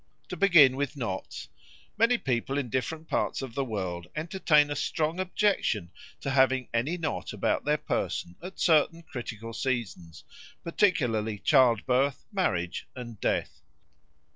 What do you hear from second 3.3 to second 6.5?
of the world entertain a strong objection to